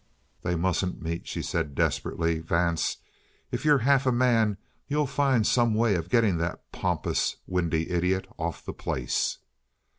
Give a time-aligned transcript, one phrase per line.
[0.41, 2.39] "They mustn't meet," she said desperately.
[2.39, 2.97] "Vance,
[3.51, 8.25] if you're half a man you'll find some way of getting that pompous, windy idiot
[8.39, 9.37] off the place."